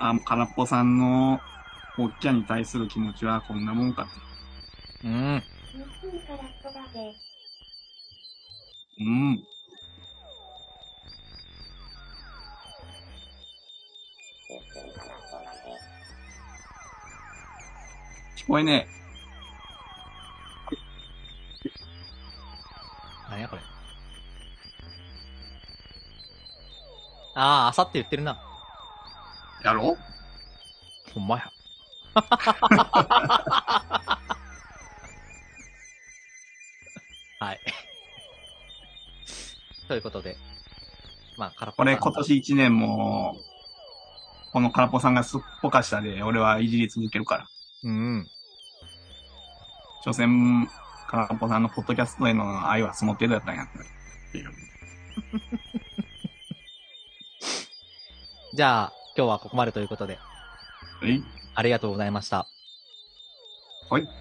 [0.00, 1.44] あ、空っぽさんの、
[1.96, 4.20] おっきゃに対する気持ちはこんなもんかって。
[5.04, 5.44] うん。
[8.98, 9.46] うん。
[18.36, 18.92] 聞こえね
[23.26, 23.62] 何やこれ。
[27.34, 28.42] ああ、朝って言ってるな。
[29.62, 29.66] え。
[29.66, 29.96] やろ
[31.14, 31.50] ほんまや。
[37.40, 37.60] はい。
[39.88, 40.36] ということで。
[41.36, 43.36] まあ、空っぽさん俺今年一年も、
[44.52, 47.48] この空っぽさんがすっぽかしたで、俺はいじり続けるから。
[47.84, 48.28] うん。
[50.04, 50.68] 所詮、
[51.08, 53.68] 空っぽさんのポッドキャストへの愛はその程度やったんやっ
[54.32, 54.50] ていう。
[58.52, 60.22] じゃあ、今日はここまでということで、
[61.00, 61.22] はい。
[61.54, 62.48] ありがとうございました。
[63.90, 64.19] はい。